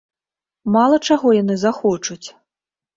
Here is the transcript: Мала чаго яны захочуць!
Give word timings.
Мала 0.77 0.97
чаго 1.09 1.27
яны 1.41 1.61
захочуць! 1.67 2.23